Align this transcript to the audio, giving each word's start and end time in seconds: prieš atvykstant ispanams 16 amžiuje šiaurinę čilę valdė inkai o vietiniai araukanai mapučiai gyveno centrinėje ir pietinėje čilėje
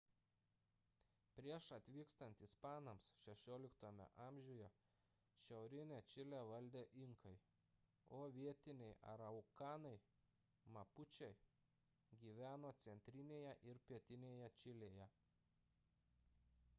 prieš 1.39 1.65
atvykstant 1.75 2.39
ispanams 2.47 3.09
16 3.25 4.01
amžiuje 4.27 4.69
šiaurinę 5.43 5.99
čilę 6.15 6.39
valdė 6.53 6.83
inkai 7.03 7.35
o 8.21 8.23
vietiniai 8.39 8.97
araukanai 9.13 9.95
mapučiai 10.79 12.21
gyveno 12.27 12.75
centrinėje 12.87 13.55
ir 13.73 13.85
pietinėje 13.93 14.53
čilėje 14.65 15.11